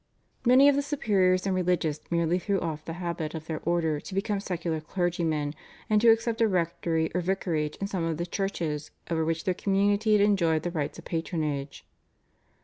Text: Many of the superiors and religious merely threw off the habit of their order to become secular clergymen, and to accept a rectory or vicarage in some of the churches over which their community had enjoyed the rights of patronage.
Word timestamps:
Many 0.43 0.67
of 0.67 0.75
the 0.75 0.81
superiors 0.81 1.45
and 1.45 1.55
religious 1.55 1.99
merely 2.09 2.39
threw 2.39 2.59
off 2.59 2.83
the 2.83 2.93
habit 2.93 3.35
of 3.35 3.45
their 3.45 3.59
order 3.65 3.99
to 3.99 4.15
become 4.15 4.39
secular 4.39 4.81
clergymen, 4.81 5.53
and 5.91 6.01
to 6.01 6.09
accept 6.09 6.41
a 6.41 6.47
rectory 6.47 7.11
or 7.13 7.21
vicarage 7.21 7.75
in 7.75 7.85
some 7.85 8.03
of 8.03 8.17
the 8.17 8.25
churches 8.25 8.89
over 9.11 9.23
which 9.23 9.43
their 9.43 9.53
community 9.53 10.13
had 10.13 10.21
enjoyed 10.21 10.63
the 10.63 10.71
rights 10.71 10.97
of 10.97 11.05
patronage. 11.05 11.85